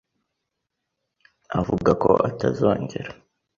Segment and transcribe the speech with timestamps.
[1.59, 3.09] avuga ko atazongera.